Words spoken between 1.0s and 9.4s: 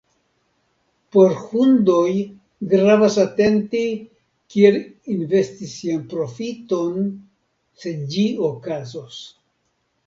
Por Hundoj gravas atenti, kiel investi sian profiton, se ĝi okazos.